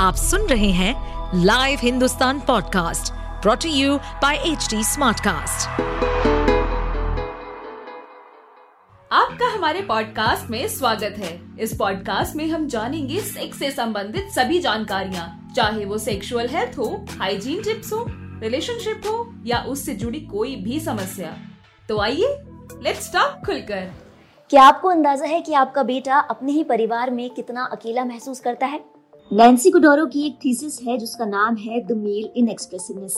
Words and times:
आप 0.00 0.14
सुन 0.14 0.46
रहे 0.46 0.70
हैं 0.70 1.40
live 1.44 1.78
Hindustan 1.82 2.38
podcast 2.40 3.12
brought 3.42 3.68
you 3.68 3.96
by 3.96 4.36
H 4.36 4.68
Smartcast. 4.74 5.68
आपका 9.12 9.48
हमारे 9.48 9.82
पॉडकास्ट 9.82 10.50
में 10.50 10.68
स्वागत 10.68 11.18
है। 11.18 11.32
इस 11.60 11.74
पॉडकास्ट 11.76 12.36
में 12.36 12.46
हम 12.48 12.66
जानेंगे 12.66 13.20
सेक्स 13.20 13.58
से 13.58 13.70
संबंधित 13.70 14.30
सभी 14.30 14.58
जानकारियाँ। 14.58 15.52
चाहे 15.56 15.84
वो 15.84 15.98
सेक्सुअल 15.98 16.48
हेल्थ 16.48 16.78
हो 16.78 16.88
हाइजीन 17.18 17.62
टिप्स 17.62 17.92
हो 17.92 18.04
रिलेशनशिप 18.42 19.02
हो 19.06 19.34
या 19.46 19.58
उससे 19.68 19.94
जुड़ी 19.94 20.20
कोई 20.20 20.56
भी 20.56 20.80
समस्या। 20.80 21.36
तो 21.88 21.98
आइए 21.98 22.36
लेट्स 22.82 23.12
टॉक 23.12 23.44
खुलकर। 23.46 23.92
क्या 24.50 24.62
आपको 24.62 24.88
अंदाज़ा 24.88 25.26
है 25.26 25.40
कि 25.40 25.54
आपका 25.54 25.82
बेटा 25.82 26.18
अपने 26.30 26.52
ही 26.52 26.64
परिवार 26.64 27.10
में 27.10 27.28
कितना 27.30 27.64
अकेला 27.72 28.04
महसूस 28.04 28.40
करता 28.40 28.66
है? 28.66 28.99
नैन्सी 29.32 29.70
कुडोरो 29.70 30.04
की 30.06 30.24
एक 30.26 30.38
थीसिस 30.44 30.78
है, 30.82 30.96
जिसका 30.98 31.24
नाम 31.24 31.56
है 31.56 31.80
द 31.80 31.92
मेल 31.92 32.30
इन 32.36 32.48
एक्सप्रेसिवनेस 32.48 33.14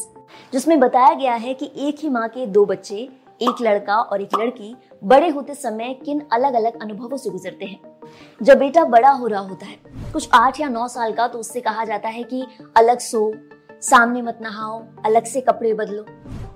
जिसमें 0.53 0.81
बताया 0.81 1.15
गया 1.15 1.35
है 1.35 1.55
कि 1.55 1.71
एक 1.77 2.01
ही 2.01 2.09
माँ 2.09 2.29
के 2.29 2.47
दो 2.47 2.65
बच्चे, 2.67 2.97
एक 3.43 3.63
लड़का 3.63 3.97
और 3.97 4.23
एक 4.23 4.35
लड़की, 4.39 4.75
बड़े 5.05 5.29
होते 5.29 5.55
समय 5.55 5.95
किन 6.05 6.21
अलग 6.33 6.55
अलग 6.55 6.81
अनुभवों 6.83 7.17
से 7.17 7.31
गुजरते 7.31 7.65
हैं। 7.65 7.81
जब 8.43 8.59
बेटा 8.59 8.85
बड़ा 8.85 9.11
हो 9.11 9.27
रहा 9.27 9.41
होता 9.41 9.67
है, 9.67 9.77
कुछ 10.13 10.29
आठ 10.35 10.61
या 10.61 10.69
नौ 10.69 10.87
साल 10.89 11.13
का 11.13 11.29
तो 11.29 11.39
उससे 11.39 11.61
कहा 11.61 11.85
जाता 11.85 12.09
है 12.09 12.23
कि 12.23 12.45
अलग 12.77 12.99
सो, 12.99 13.33
सामने 13.81 14.23
मत 14.23 14.39
नहाओ, 14.43 14.83
अलग 15.05 15.25
से 15.25 15.41
कपड़े 15.41 15.75
बदलो। 15.75 16.07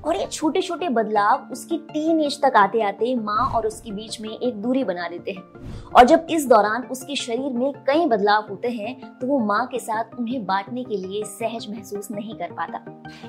और 0.07 0.17
ये 0.17 0.27
छोटे 0.27 0.61
छोटे 0.63 0.89
बदलाव 0.89 1.49
उसकी 1.53 1.77
टीन 1.87 2.21
एज 2.21 2.41
तक 2.43 2.57
आते 2.57 2.83
आते 2.83 3.15
माँ 3.17 3.47
और 3.49 3.67
उसके 3.67 3.93
बीच 3.93 4.21
में 4.21 4.29
एक 4.31 4.61
दूरी 4.63 4.85
बना 4.85 5.09
देते 5.09 5.31
हैं। 5.31 5.91
और 5.91 6.05
जब 6.05 6.27
इस 6.31 6.47
दौरान 6.49 6.83
उसके 6.83 7.17
शरीर 7.17 7.53
में 7.53 7.73
कई 7.87 8.07
बदलाव 8.07 8.47
होते 8.51 8.69
हैं 8.69 9.19
तो 9.19 9.27
वो 9.27 9.39
माँ 9.39 9.67
के 9.67 9.79
साथ 9.79 10.19
उन्हें 10.19 10.45
बांटने 10.47 10.85
के 10.85 10.97
लिए 10.97 11.23
सहज 11.29 11.67
महसूस 11.71 12.11
नहीं 12.11 12.35
कर 12.35 12.53
पाता। 12.53 12.85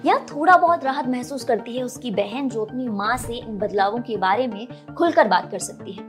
या 0.05 0.17
थोड़ा 0.25 0.57
बहुत 0.57 0.83
राहत 0.85 1.07
महसूस 1.07 1.43
करती 1.43 1.77
है 1.77 1.83
उसकी 1.83 2.11
बहन 2.11 2.49
जो 2.49 2.65
अपनी 2.65 2.87
माँ 2.89 3.17
से 3.17 3.37
इन 3.37 3.57
बदलावों 3.57 3.99
के 4.01 4.17
बारे 4.17 4.47
में 4.47 4.67
खुलकर 4.95 5.27
बात 5.27 5.51
कर 5.51 5.59
सकती 5.59 5.91
है। 5.91 6.05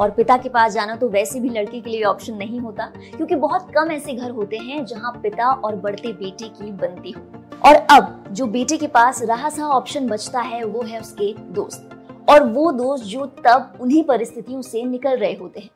और 0.00 0.10
पिता 0.10 0.36
के 0.36 0.48
पास 0.48 0.72
जाना 0.72 0.94
तो 0.96 1.08
वैसे 1.08 1.40
भी 1.40 1.48
लड़के 1.48 1.80
के 1.80 1.90
लिए 1.90 2.02
ऑप्शन 2.04 2.34
नहीं 2.34 2.60
होता, 2.60 2.86
क्योंकि 3.16 3.34
बहुत 3.36 3.70
कम 3.74 3.90
ऐसे 3.92 4.12
घर 4.12 4.30
होते 4.30 4.56
हैं 4.58 4.84
जहाँ 4.84 5.12
पिता 5.22 5.50
और 5.50 5.76
बढ़ते 5.76 6.12
बेटे 6.12 6.48
की 6.50 6.72
बनती 6.72 7.10
हो। 7.10 7.22
और 7.66 7.74
अब 7.74 8.24
जो 8.30 8.46
बेटे 8.46 8.76
के 8.76 8.86
पास 8.86 9.22
रहा 9.22 9.48
सा 9.48 9.66
ऑप्शन 9.66 10.06
बचता 10.06 10.40
है, 10.40 10.64
वो 10.64 10.82
है 10.82 11.00
उसके 11.00 11.32
दोस्त। 11.38 11.90
और 12.28 12.42
वो 12.44 12.72
दोस्त 12.72 13.04
जो 13.04 13.26
तब 13.26 13.78
उन्हीं 13.80 14.02
परिस्थितियों 14.04 14.62
से 14.62 14.82
निकल 14.82 15.16
रहे 15.16 15.32
होते 15.32 15.60
हैं। 15.60 15.70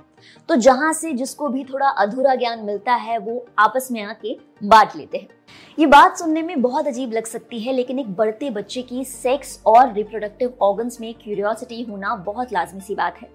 तो 0.49 0.57
जहाँ 0.57 0.93
से 0.93 1.13
जिसको 1.13 1.49
भी 1.49 1.65
थोड़ा 1.65 1.89
अधूरा 1.89 2.35
ज्ञान 2.35 2.61
मिलता 2.61 2.95
है, 2.95 3.19
वो 3.19 3.47
आपस 3.59 3.89
में 3.93 4.03
आके 4.03 4.37
बांट 4.65 4.97
लेते 4.97 5.19
हैं। 5.19 5.29
ये 5.79 5.87
बात 5.87 6.19
सुनने 6.19 6.43
में 6.43 6.63
बहुत 6.63 6.87
अजीब 6.87 7.13
लग 7.13 7.27
सकती 7.27 7.61
है, 7.61 7.73
लेकिन 7.73 7.99
एक 7.99 8.15
बढ़ते 8.15 8.51
बच्चे 8.51 8.83
की 8.83 9.05
सेक्स 9.05 9.63
और 9.67 9.93
रिप्रोडक्टिव 9.93 10.55
ऑर्गन्स 10.63 11.01
में 11.01 11.15
क्यूरियोसिटी 11.15 11.83
होना 11.83 12.15
बहुत 12.17 12.53
लाजमी 12.53 12.81
सी 12.81 12.95
बात 12.95 13.19
है। 13.23 13.29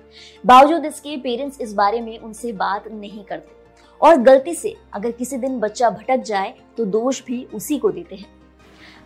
बावजूद 0.45 0.86
इसके 0.86 1.17
पेरेंट्स 1.17 1.61
इस 1.61 1.73
बारे 1.73 2.02
में 2.02 2.17
उनसे 2.20 2.52
बात 2.54 2.88
नहीं 2.88 3.23
करते। 3.23 3.56
और 4.02 4.16
गलती 4.16 4.54
से 4.54 4.76
अगर 4.94 5.11
किसी 5.11 5.38
दिन 5.38 5.59
बच्चा 5.59 5.89
भटक 5.89 6.17
जाए 6.17 6.54
तो 6.78 6.86
दोष 6.86 7.23
भी 7.26 7.44
उसी 7.54 7.78
को 7.78 7.89
देते 7.92 8.16
हैं। 8.16 8.37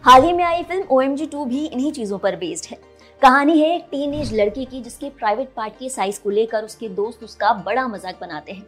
हाल 0.04 0.24
ही 0.24 0.32
में 0.34 0.44
आई 0.44 0.64
फ़िल्म 0.64 0.84
ओ 0.84 1.00
एम 1.02 1.16
भी 1.16 1.66
इन्हीं 1.66 1.92
चीज़ों 1.92 2.18
पर 2.18 2.36
बेस्ड 2.36 2.66
है। 2.70 2.78
कहानी 3.22 3.58
है 3.60 3.68
एक 3.76 3.84
टीन 3.92 4.14
एज 4.14 4.34
लड़की 4.34 4.66
की 4.66 4.82
जिसके 4.82 5.10
प्राइवेट 5.10 5.50
पार्ट 5.56 5.74
के 5.80 5.90
साइज़ 5.90 6.20
को 6.22 6.30
लेकर 6.30 6.64
उसके 6.64 6.90
दोस्त 6.90 7.24
उसका 7.24 7.52
बड़ा 7.66 7.88
मज़ाक 7.88 8.18
बनाते 8.22 8.52
हैं। 8.52 8.66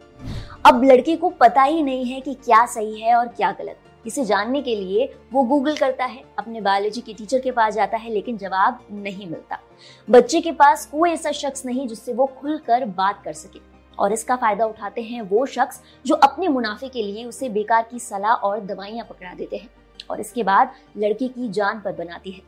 अब 0.66 0.84
लड़के 0.84 1.16
को 1.16 1.30
पता 1.40 1.62
ही 1.62 1.82
नहीं 1.82 2.04
है 2.04 2.20
कि 2.20 2.34
क्या 2.36 2.64
सही 2.66 3.00
है 3.00 3.14
और 3.14 3.28
क्या 3.28 3.50
गलत। 3.52 4.06
इसे 4.06 4.24
जानने 4.24 4.62
के 4.62 4.76
लिए 4.76 5.12
वो 5.32 5.42
गूगल 5.44 5.76
करता 5.76 6.04
है, 6.04 6.22
अपने 6.38 6.60
बायोलॉजी 6.60 7.00
के 7.00 7.12
टीचर 7.12 7.38
के 7.38 7.50
पास 7.50 7.74
जाता 7.74 7.96
है, 7.96 8.10
लेकिन 8.10 8.38
जवाब 8.38 8.86
नहीं 8.92 9.26
मिलता। 9.26 9.60
बच्चे 10.08 10.40
के 10.40 10.52
पास 10.54 10.86
कोई 10.86 11.10
ऐसा 11.10 11.32
शख्स 11.32 11.66
नहीं 11.66 11.88
जिससे 11.88 12.12
वो 12.12 12.32
खुलकर 12.40 12.84
बात 12.86 13.22
कर 13.24 13.32
सके। 13.34 13.60
और 13.98 14.12
इसका 14.12 14.36
फ़ायदा 14.36 14.66
उठाते 14.66 15.02
हैं 15.02 15.22
वो 15.22 15.46
शख्स 15.46 15.82
जो 16.06 16.14
अपने 16.16 16.48
मुनाफे 16.48 16.88
के 16.88 17.02
लिए 17.02 17.24
उसे 17.24 17.48
बेकार 17.50 17.86
की 17.90 17.98
सलाह 18.00 18.34
और 18.34 18.60
दवाइयाँ 18.62 19.06
पकड़ा 19.10 19.34
देते 19.34 19.56
हैं। 19.56 19.68
और 20.10 20.20
इसके 20.20 20.42
बाद 20.42 20.70
लड़की 20.98 21.28
की 21.28 21.48
जान 21.48 21.82
पर 21.84 21.92
बनाती 21.92 22.30
है। 22.30 22.40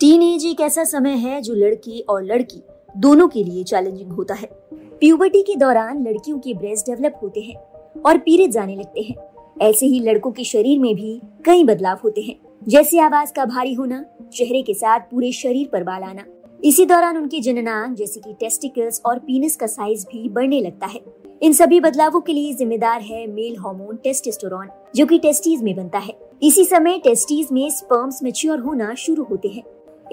टीन 0.00 0.22
एज 0.22 0.46
एक 0.46 0.60
ऐसा 0.60 0.84
समय 0.84 1.10
है 1.10 1.42
जो 1.42 1.54
लड़की 1.54 2.00
और 2.00 2.24
लड़की 2.24 2.62
दोनों 2.96 3.28
के 3.28 3.44
लिए 3.44 3.64
चैलेंजिंग 3.64 4.12
होता 4.12 4.34
है। 4.34 4.48
प्यूबर्टी 4.74 5.42
के 5.42 5.56
दौरान 5.56 6.08
लड़कियों 6.08 6.38
के 6.38 6.54
ब्रेस्ट 6.54 6.86
डेवलप 6.86 7.20
होते 7.22 7.40
हैं 7.40 7.56
और 8.06 8.18
पीरियड 8.18 8.50
जाने 8.50 8.76
लगते 8.76 9.00
हैं। 9.00 9.14
ऐसे 9.62 9.86
ही 9.86 10.00
लड़कों 10.00 10.32
के 10.32 10.44
शरीर 10.44 10.78
में 10.78 10.94
भी 10.94 11.20
कई 11.44 11.64
बदलाव 11.64 11.98
होते 12.04 12.20
हैं। 12.20 12.36
जैसे 12.68 12.98
आवाज़ 12.98 13.32
का 13.32 13.44
भारी 13.44 13.74
होना, 13.74 14.04
चेहरे 14.32 14.62
के 14.62 14.74
साथ 14.74 15.00
पूरे 15.00 15.32
शरीर 15.32 15.68
पर 15.68 15.82
बाल 15.82 16.02
आना। 16.02 16.24
इसी 16.64 16.86
दौरान 16.86 17.16
उनके 17.16 17.40
जननांग 17.40 17.96
जैसे 17.96 18.20
कि 18.20 18.32
टेस्टिकल्स 18.32 19.02
और 19.06 19.18
पीनस 19.18 19.56
का 19.56 19.66
साइज़ 19.66 20.06
भी 20.06 20.28
बढ़ने 20.28 20.60
लगता 20.60 20.86
है। 20.86 21.00
इन 21.42 21.52
सभी 21.52 21.80
बदलावों 21.80 22.20
के 22.20 22.32
लिए 22.32 22.54
जिम्मेदार 22.54 23.00
है 23.00 23.26
मेल 23.26 23.56
हार्मोन 23.58 23.96
टेस्टोस्टेरोन 23.96 24.68
जो 24.96 25.06
कि 25.06 25.18
टेस्टीज 25.18 25.62
में 25.62 25.76
बनता 25.76 25.98
है। 25.98 26.14
इसी 26.44 26.64
समय 26.64 26.98
टेस्टीज 26.98 27.48
में 27.52 27.70
स्पर्म्स 27.70 28.22
मेच्योर 28.22 28.58
होना 28.60 28.94
शुरू 28.94 29.22
होते 29.24 29.48
हैं। 29.48 29.62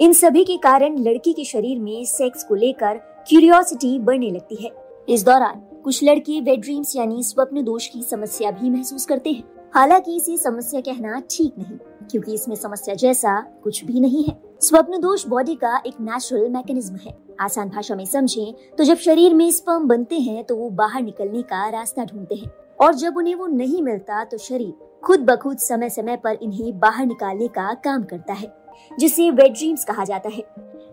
इन 0.00 0.12
सभी 0.12 0.44
के 0.44 0.56
कारण 0.56 0.96
लड़की 0.98 1.32
के 1.32 1.44
शरीर 1.44 1.78
में 1.78 2.04
सेक्स 2.04 2.44
को 2.44 2.54
लेकर 2.54 2.98
क्यूरियोसिटी 3.28 3.98
बढ़ने 3.98 4.30
लगती 4.30 4.56
है। 4.56 4.70
इस 5.08 5.24
दौरान 5.24 5.60
कुछ 5.84 6.02
लड़के 6.04 6.40
वेड 6.40 6.60
ड्रीम्स 6.60 6.94
यानी 6.96 7.22
स्वप्न 7.22 7.64
दोष 7.64 7.86
की 7.86 8.02
समस्या 8.02 8.50
भी 8.50 8.70
महसूस 8.70 9.04
करते 9.06 9.30
हैं। 9.30 9.44
हालाँकि 9.74 10.16
इसे 10.16 10.36
समस्या 10.36 10.80
कहना 10.80 11.20
ठीक 11.30 11.58
नहीं, 11.58 11.76
क्योंकि 12.10 12.34
इसमें 12.34 12.54
समस्या 12.56 12.94
जैसा 12.94 13.38
कुछ 13.64 13.84
भी 13.84 14.00
नहीं 14.00 14.24
है। 14.24 14.36
स्वप्न 14.60 15.00
दोष 15.00 15.26
बॉडी 15.26 15.54
का 15.54 15.76
एक 15.86 16.00
नेचुरल 16.00 16.48
मैकेनिज्म 16.50 16.96
है। 16.96 17.16
आसान 17.40 17.68
भाषा 17.68 17.94
में 17.94 18.04
समझें 18.04 18.54
तो 18.78 18.84
जब 18.84 18.96
शरीर 18.98 19.34
में 19.34 19.50
स्पर्म 19.50 19.88
बनते 19.88 20.20
हैं 20.20 20.44
तो 20.44 20.56
वो 20.56 20.70
बाहर 20.72 21.02
निकलने 21.02 21.42
का 21.42 21.68
रास्ता 21.70 22.04
ढूंढते 22.04 22.34
हैं। 22.34 22.50
और 22.80 22.94
जब 22.94 23.16
उन्हें 23.16 23.34
वो 23.34 23.46
नहीं 23.48 23.82
मिलता 23.82 24.24
तो 24.24 24.38
शरीर 24.38 24.72
खुद 25.02 25.20
ब 25.20 25.34
खुद 25.36 25.58
समय 25.58 25.90
समय 25.90 26.16
पर 26.16 26.38
इन्हें 26.42 26.78
बाहर 26.80 27.06
निकालने 27.06 27.46
का 27.48 27.72
काम 27.74 28.02
करता 28.04 28.32
है, 28.32 28.52
जिसे 28.98 29.30
वेड 29.30 29.52
ड्रीम्स 29.52 29.84
कहा 29.84 30.04
जाता 30.04 30.28
है। 30.28 30.42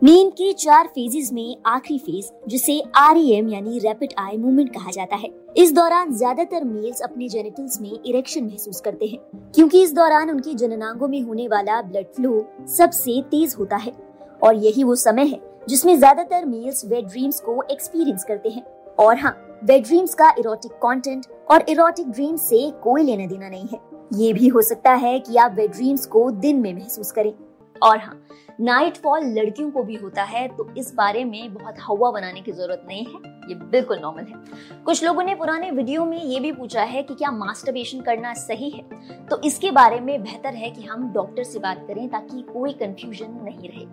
नींद 0.04 0.32
के 0.34 0.52
चार 0.54 0.88
फेजेस 0.88 1.32
में 1.34 1.56
आखिरी 1.66 1.98
फ़ेज़ 2.00 2.30
जिसे 2.50 2.82
आर 2.98 3.18
e 3.18 3.52
यानी 3.52 3.80
रैपिड 3.80 4.14
आई 4.20 4.38
मूवमेंट 4.38 4.74
कहा 4.74 4.92
जाता 4.92 5.16
है। 5.16 5.30
इस 5.58 5.72
दौरान 5.74 6.14
ज़्यादातर 6.14 6.64
मेल्स 6.64 7.02
अपने 7.02 7.28
जेनिटल्स 7.30 7.80
में 7.82 7.92
इरेक्शन 7.92 8.44
महसूस 8.44 8.82
करते 8.82 9.06
हैं, 9.06 9.20
क्योंकि 9.56 9.82
इस 9.84 9.94
दौरान 9.94 10.30
उनके 10.30 10.54
जननांगों 10.54 11.08
में 11.08 11.22
होने 11.22 11.48
वाला 11.48 11.82
ब्लड 11.82 12.06
फ्लो 12.16 12.46
सबसे 12.70 13.22
तेज 13.32 13.56
होता 13.60 13.76
है। 13.76 13.94
और 14.42 14.56
यही 14.56 14.84
वो 14.84 14.96
समय 14.96 15.26
है, 15.26 15.42
जिसमें 15.70 15.98
ज़्यादातर 15.98 16.46
मेल्स 16.46 16.86
वेड 16.86 17.08
ड्रीम्स 17.08 17.40
को 17.40 17.62
एक्सपीरियंस 17.64 18.24
करते 18.24 18.50
हैं। 18.50 18.64
और 19.00 19.18
हाँ 19.18 19.36
वेड 19.64 19.84
ड्रीम्स 19.84 20.14
का 20.14 20.34
इरोटिक 20.40 20.72
कंटेंट 20.84 21.26
और 21.52 21.66
इरोटिक 21.70 22.10
ड्रीम्स 22.10 22.42
से 22.42 22.70
कोई 22.84 23.04
लेना 23.04 23.26
देना 23.28 23.50
नहीं 23.50 23.68
है। 23.68 23.80
ये 24.14 24.34
भी 24.34 24.48
हो 24.48 24.62
सकता 24.62 24.94
है 24.94 25.20
कि 25.20 25.38
आप 25.38 25.54
वेड 25.56 25.72
ड्रीम्स 25.72 26.06
को 26.06 26.30
दिन 26.32 26.60
में 26.60 26.74
महसूस 26.74 27.12
करें। 27.12 27.34
और 27.82 27.98
हाँ 27.98 28.22
नाइट 28.62 28.98
फॉल 28.98 29.26
लड़कियों 29.34 29.70
को 29.72 29.84
भी 29.84 29.96
होता 29.96 30.24
है 30.24 30.48
तो 30.48 30.68
इस 30.78 30.94
बारे 30.94 31.24
में 31.26 31.54
बहुत 31.54 31.76
हवा 31.82 32.12
बनाने 32.12 32.42
की 32.42 32.52
ज़रूरत 32.52 32.84
नहीं 32.88 33.06
है। 33.06 33.32
ये 33.50 33.56
बिल्कुल 33.56 34.00
नॉर्मल 34.00 34.24
है। 34.24 34.82
कुछ 34.84 35.04
लोगों 35.04 35.24
ने 35.24 35.36
पुराने 35.36 35.72
वीडियो 35.72 36.06
में 36.06 36.22
ये 36.24 36.40
भी 36.40 36.52
पूछा 36.52 36.84
है 36.84 37.04
कि 37.04 37.16
क्या 37.16 37.32
मास्टरबेशन 37.32 38.02
करना 38.02 38.34
सही 38.34 38.70
है? 38.70 38.84
तो 39.28 39.42
इसके 39.42 39.72
बारे 39.72 40.00
में 40.00 40.22
बेहतर 40.24 40.56
है 40.56 40.72
कि 40.72 40.84
हम 40.84 41.12
डॉक्टर 41.14 41.44
से 41.44 41.60
बात 41.60 41.86
करें 41.88 42.08
ताकि 42.10 42.42
कोई 42.42 42.74
कंफ्यूजन 42.74 43.40
नहीं 43.44 43.70
रहे। 43.70 43.86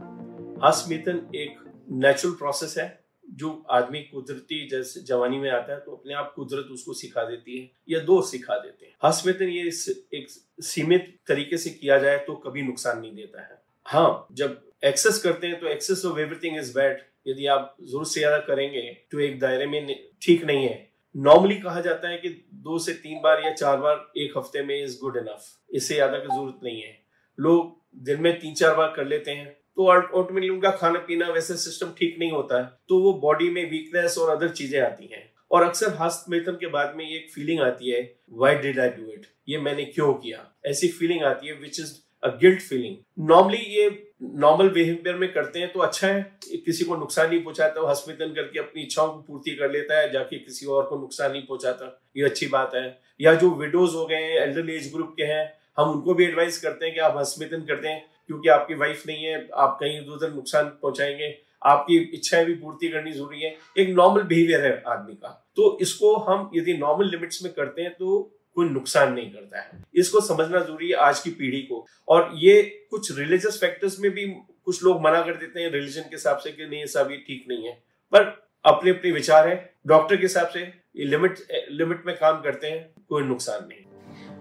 हस्मितन 0.69 1.27
एक 1.35 1.59
नेचुरल 1.93 2.35
प्रोसेस 2.35 2.75
है। 2.79 3.06
जो 3.37 3.51
आदमी 3.73 4.01
कुदरती 4.03 4.67
जैसे 4.69 5.01
जवानी 5.05 5.39
में 5.39 5.51
आता 5.51 5.73
है 5.73 5.79
तो 5.81 5.93
अपने 5.93 6.15
आप 6.15 6.33
कुदरत 6.37 6.69
उसको 6.73 6.93
सिखा 6.95 7.25
देती 7.25 7.59
है, 7.59 7.71
या 7.89 8.01
दो 8.01 8.21
सिखा 8.25 8.57
देते 8.57 8.87
हैं। 8.87 8.95
हस्मितन 9.05 9.49
ये 9.49 9.71
एक 10.15 10.27
सीमित 10.65 11.15
तरीके 11.29 11.57
से 11.59 11.71
किया 11.73 11.99
जाए 11.99 12.19
तो 12.27 12.35
कभी 12.47 12.63
नुकसान 12.63 13.01
नहीं 13.01 13.15
देता 13.15 13.43
है। 13.43 13.61
हाँ 13.87 14.27
जब 14.33 14.61
एक्सेस 14.85 15.19
करते 15.19 15.47
हैं 15.47 15.61
तो 15.61 15.67
excess 15.69 16.05
of 16.07 16.19
everything 16.21 16.57
is 16.59 16.75
bad. 16.75 17.03
यदि 17.27 17.47
आप 17.49 17.77
ज़ोर 17.85 18.05
से 18.07 18.21
ज़्यादा 18.21 18.39
करेंगे 18.47 18.83
तो 19.13 19.21
एक 19.21 19.39
दायरे 19.41 19.67
में 19.67 19.95
ठीक 20.23 20.45
नहीं 20.45 20.65
है। 20.65 20.85
नॉर्मली 21.15 21.55
कहा 21.59 21.81
जाता 21.81 22.09
है 22.09 22.17
कि 22.19 22.29
दो 22.65 22.79
से 22.79 22.93
तीन 22.95 23.21
बार 23.23 23.43
या 23.45 23.53
चार 23.55 23.77
बार 23.79 24.13
एक 24.19 24.37
हफ़्ते 24.37 24.63
में 24.65 24.83
इज़ 24.83 24.99
गुड 25.01 25.17
इनफ 25.17 25.47
इससे 25.71 25.95
ज़्यादा 25.95 26.19
की 26.19 26.27
ज़रूरत 26.27 26.61
नहीं 26.65 26.81
है। 26.81 26.99
लोग 27.39 27.75
दिन 28.05 28.21
में 28.23 28.39
तीन 28.41 28.55
चार 28.55 28.75
बार 28.77 28.93
कर 28.97 29.07
लेते 29.07 29.31
हैं 29.31 29.57
तो 29.77 29.87
ऑटोमेटिकली 29.89 30.49
उनका 30.49 30.71
खाना 30.73 30.99
पीना 30.99 31.29
वैसे 31.29 31.57
सिस्टम 31.57 31.91
ठीक 31.99 32.17
नहीं 32.19 32.31
होता 32.33 32.59
है। 32.59 32.71
तो 32.89 33.01
वो 33.01 33.13
बॉडी 33.21 33.51
में 33.51 33.65
वीकनेस 33.71 34.19
और 34.19 34.37
अदर 34.37 34.49
चीज़ें 34.51 34.81
आती 34.81 35.09
हैं। 35.13 35.25
और 35.51 35.63
अक्सर 35.63 35.89
हस्त 35.89 36.01
हस्तमेतन 36.01 36.53
के 36.53 36.67
बाद 36.69 36.95
में 36.97 37.05
ये 37.05 37.17
एक 37.17 37.31
फीलिंग 37.33 37.61
आती 37.63 37.91
है 37.91 38.01
why 38.33 38.55
did 38.57 38.79
I 38.81 38.89
do 38.91 39.11
it 39.13 39.27
ये 39.49 39.59
मैंने 39.59 39.85
क्यों 39.85 40.13
किया? 40.15 40.39
ऐसी 40.67 40.89
फीलिंग 40.89 41.23
आती 41.25 41.47
है 41.47 41.53
which 41.55 41.81
is 41.81 41.93
a 42.23 42.29
guilt 42.41 42.61
feeling 42.61 42.97
normally 43.29 43.59
ये 43.75 43.89
नॉर्मल 44.23 44.69
बिहेवियर 44.71 45.17
में 45.17 45.33
करते 45.33 45.59
हैं 45.59 45.73
तो 45.73 45.81
अच्छा 45.81 46.09
है 46.09 46.21
किसी 46.65 46.85
को 46.85 46.97
नुकसान 46.97 47.29
नहीं 47.31 47.43
पहुंचाता। 47.43 47.81
वो 47.81 47.87
हस्पिटल 47.87 48.31
करके 48.35 48.59
अपनी 48.59 48.83
इच्छाओं 48.83 49.09
को 49.09 49.21
पूर्ति 49.23 49.55
कर 49.57 49.71
लेता 49.71 49.99
है, 49.99 50.11
जाके 50.13 50.39
किसी 50.39 50.67
और 50.67 50.87
को 50.87 50.99
नुकसान 51.01 51.33
नहीं 51.33 51.43
पहुंचाता। 51.43 52.11
ये 52.17 52.25
अच्छी 52.25 52.47
बात 52.49 52.75
है। 52.75 52.99
या 53.21 53.35
जो 53.35 53.51
विडोज 53.55 53.95
हो 53.95 54.07
गए 54.07 54.23
हैं 54.23 54.41
एल्डर 54.41 54.71
एज 54.71 54.91
ग्रुप 54.95 55.15
के 55.17 55.25
हैं, 55.25 55.53
हम 55.79 55.91
उनको 55.91 56.15
भी 56.15 56.25
एडवाइस 56.25 56.59
करते 56.61 56.87
हैं 56.87 56.95
कि 56.95 57.01
आप 57.01 57.17
हस्पिटल 57.19 57.61
करते 57.63 57.89
हैं। 57.89 58.05
क्योंकि 58.29 58.49
आपकी 58.49 58.75
वाइफ 58.75 59.03
नहीं 59.07 59.25
है, 59.25 59.49
आप 59.55 59.77
कहीं 59.81 59.99
इधर 60.01 60.13
उधर 60.13 60.33
नुकसान 60.35 60.65
पहुंचाएँगे, 60.83 61.35
आपकी 61.63 61.97
इच्छाएँ 62.15 62.45
भी 62.45 62.55
पूर्ति 62.55 62.89
करनी 62.89 63.13
ज़रूरी 63.13 63.41
है, 63.41 63.57
एक 63.79 63.89
नॉर्मल 63.89 64.23
बिहेवियर 64.23 64.65
है 64.65 64.83
आदमी 64.87 65.15
का। 65.15 65.29
तो 65.57 65.77
इसको 65.83 66.15
हम 66.21 66.51
यदि 66.55 66.75
नॉर्मल 66.75 67.11
लिमिट्स 67.11 67.43
में 67.45 67.53
करते 67.53 67.83
हैं 67.83 67.93
तो 67.93 68.23
कोई 68.57 68.69
नुकसान 68.69 69.13
नहीं 69.13 69.31
करता 69.31 69.61
है। 69.61 69.83
इसको 69.95 70.21
समझना 70.21 70.61
ज़रूरी 70.61 70.89
है 70.89 70.97
आज 70.97 71.21
की 71.21 71.31
पीढ़ी 71.31 71.61
को। 71.63 71.85
और 72.09 72.31
ये 72.35 72.63
कुछ 72.91 73.11
रिलीजियस 73.19 73.59
फैक्टर्स 73.61 73.99
में 74.01 74.11
भी 74.11 74.27
कुछ 74.65 74.83
लोग 74.85 75.01
मना 75.03 75.21
कर 75.23 75.37
देते 75.37 75.61
हैं 75.61 75.71
रिलीजन 75.71 76.03
के 76.03 76.15
हिसाब 76.15 76.39
से 76.39 76.53
कि 76.53 76.67
नहीं 76.67 76.83
ऐसा 76.83 77.03
भी 77.03 77.17
ठीक 77.19 77.45
नहीं 77.49 77.67
है। 77.67 77.73
पर 78.13 78.23
अपने 78.65 78.91
अपने 78.91 79.11
विचार 79.13 79.49
है 79.49 79.55
डॉक्टर 79.87 80.17
के 80.17 80.23
हिसाब 80.23 80.49
से 80.49 80.61
ये 80.61 81.05
लिमिट 81.05 81.39
लिमिट 81.71 82.07
में 82.07 82.15
काम 82.17 82.41
करते 82.43 82.67
हैं, 82.67 82.95
कोई 83.09 83.23
नुकसान 83.23 83.69
नहीं 83.69 83.85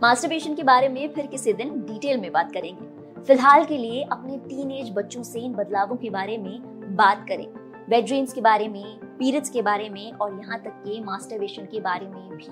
मास्टरबेशन 0.02 0.56
के 0.56 0.64
बारे 0.64 0.88
में 0.90 1.14
फिर 1.14 1.28
किसी 1.28 1.54
दिन 1.54 1.70
डिटेल 1.84 2.18
में 2.18 2.32
बात 2.32 2.52
करेंगे। 2.54 2.95
फ़िलहाल 3.28 3.66
के 3.66 3.78
लिए 3.78 4.04
अपने 4.04 4.38
टीन 4.38 4.94
बच्चों 4.94 5.24
से 5.24 5.40
इन 5.40 5.54
बदलावों 5.54 5.96
के 5.96 6.10
बारे 6.10 6.38
में 6.38 6.62
बात 6.96 7.26
करें। 7.28 7.48
बेड 7.90 8.34
के 8.34 8.42
बारे 8.42 8.68
में 8.68 9.00
पीरियड्स 9.00 9.50
के 9.50 9.62
बारे 9.62 9.90
में 9.90 10.12
और 10.12 10.40
यहाँ 10.40 10.60
तक 10.60 10.70
के 10.70 11.04
मास्टरबेशन 11.04 11.64
के 11.64 11.80
बारे 11.80 12.08
में 12.08 12.30
भी। 12.30 12.48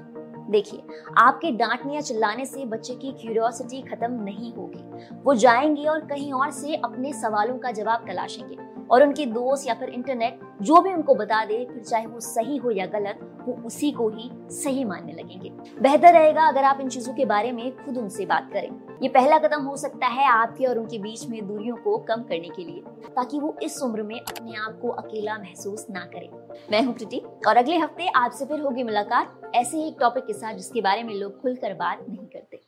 देखिए, 0.51 0.83
आपके 1.17 1.51
डांटने 1.51 1.95
या 1.95 2.01
चिल्लाने 2.01 2.45
से 2.45 2.65
बच्चे 2.65 2.95
की 2.95 3.11
क्यूरियोसिटी 3.11 3.81
खत्म 3.81 4.11
नहीं 4.11 4.53
होगी। 4.53 5.13
वो 5.23 5.33
जाएँगे 5.33 5.85
और 5.85 5.99
कहीं 5.99 6.33
और 6.33 6.51
से 6.51 6.75
अपने 6.75 7.13
सवालों 7.13 7.57
का 7.57 7.71
जवाब 7.71 8.05
तलाशेंगे 8.07 8.57
और 8.91 9.03
उनके 9.03 9.25
दोस्त 9.25 9.67
या 9.67 9.73
फिर 9.73 9.89
इंटरनेट 9.89 10.39
जो 10.61 10.81
भी 10.81 10.93
उनको 10.93 11.15
बता 11.15 11.45
दे, 11.45 11.67
फिर 11.73 11.83
चाहे 11.83 12.05
वो 12.05 12.19
सही 12.19 12.57
हो 12.57 12.71
या 12.71 12.85
गलत 12.85 13.32
वो 13.47 13.53
उसी 13.65 13.91
को 13.91 14.09
ही 14.09 14.29
सही 14.53 14.83
मानने 14.83 15.13
लगेंगे। 15.13 15.49
बेहतर 15.81 16.13
रहेगा 16.13 16.47
अगर 16.47 16.63
आप 16.63 16.79
इन 16.81 16.89
चीज़ों 16.89 17.13
के 17.13 17.25
बारे 17.25 17.51
में 17.51 17.85
खुद 17.85 17.97
उनसे 17.97 18.25
बात 18.25 18.49
करें। 18.53 18.69
ये 19.03 19.09
पहला 19.09 19.37
कदम 19.37 19.63
हो 19.63 19.75
सकता 19.77 20.07
है 20.07 20.25
आपके 20.25 20.65
और 20.65 20.79
उनके 20.79 20.97
बीच 20.97 21.25
में 21.29 21.47
दूरियों 21.47 21.75
को 21.75 21.97
कम 21.97 22.23
करने 22.23 22.49
के 22.49 22.63
लिए, 22.63 22.81
ताकि 23.07 23.39
वो 23.39 23.55
इस 23.63 23.81
उम्र 23.81 24.03
में 24.03 24.19
अपने 24.19 24.55
आप 24.57 24.79
को 24.81 24.89
अकेला 24.89 25.37
महसूस 25.37 25.85
ना 25.89 26.05
करे। 26.05 26.29
मैं 26.71 26.83
हूँ 26.83 26.93
प्रीति, 26.93 27.21
और 27.47 27.57
अगले 27.57 27.77
हफ़्ते 27.77 28.07
आपसे 28.07 28.45
फिर 28.45 28.59
होगी 28.59 28.83
मुलाकात 28.83 29.51
ऐसे 29.55 29.77
ही 29.77 29.87
एक 29.87 29.97
टॉपिक 29.99 30.25
के 30.27 30.33
साथ 30.33 30.53
जिसके 30.53 30.81
बारे 30.81 31.03
में 31.03 31.13
लोग 31.15 31.41
खुलकर 31.41 31.73
बात 31.73 32.05
नहीं 32.09 32.25
करते। 32.27 32.61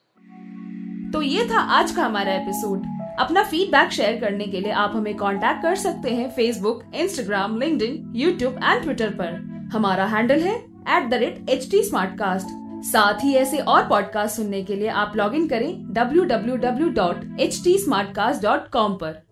तो 1.13 1.21
ये 1.21 1.45
था 1.49 1.59
आज 1.59 1.91
का 1.91 2.05
हमारा 2.05 2.33
एपिसोड 2.33 2.85
अपना 3.19 3.43
फीडबैक 3.43 3.91
शेयर 3.91 4.19
करने 4.21 4.45
के 4.45 4.61
लिए 4.61 4.71
आप 4.71 4.91
हमें 4.95 5.15
कांटेक्ट 5.15 5.61
कर 5.61 5.75
सकते 5.75 6.09
हैं 6.09 6.29
Facebook 6.29 6.83
Instagram 6.95 7.57
link 7.57 7.81
YouTube 8.15 8.59
and 8.63 8.83
Twitter 8.83 9.09
पर। 9.09 9.54
हमारा 9.73 10.05
हैंडल 10.05 10.39
है 10.39 10.55
at 10.97 11.09
the 11.09 11.13
rate 11.13 11.49
H 11.49 11.67
T 11.71 11.81
साथ 11.83 13.23
ही 13.23 13.33
ऐसे 13.33 13.57
और 13.57 13.83
पॉडकास्ट 13.83 14.35
सुनने 14.35 14.63
के 14.63 14.75
लिए 14.75 14.87
आप 14.87 15.13
लॉग 15.15 15.35
इन 15.35 15.47
करें 15.47 15.93
W 15.93 16.23
W 16.23 16.55
W 16.55 16.89
dot 16.89 17.39
H 17.39 17.61
T 17.63 17.77
smart 17.77 18.07
www.htsmartcast.com 18.07 18.97
पर। 19.03 19.25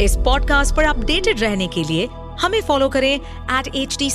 इस 0.00 0.16
पॉडकास्ट 0.16 0.76
पर 0.76 0.84
अपडेटेड 0.84 1.40
रहने 1.40 1.66
के 1.66 1.84
लिए 1.84 2.08
हमें 2.40 2.60
फॉलो 2.62 2.88
करें 2.88 3.14
एट 3.14 3.74
एच 3.76 3.96
टी 3.98 4.10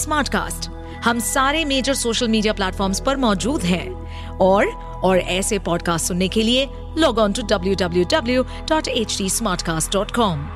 हम 1.05 1.19
सारे 1.19 1.65
मेजर 1.65 1.93
सोशल 1.93 2.27
मीडिया 2.27 2.53
प्लेटफॉर्म्स 2.53 2.99
पर 2.99 3.17
मौजूद 3.17 3.61
हैं 3.61 3.87
और 4.37 4.65
और 5.03 5.17
ऐसे 5.17 5.59
पॉडकास्ट 5.59 6.07
सुनने 6.07 6.27
के 6.27 6.43
लिए 6.43 6.67
log 6.97 7.17
on 7.17 7.33
to 7.33 7.41
W 7.41 7.75
W 7.75 8.03
W 8.11 8.43
dot 8.69 8.87
H 8.87 9.17
T 9.17 9.29
smart 9.29 9.61
cast 9.61 9.93
dot 9.93 10.11
com 10.11 10.47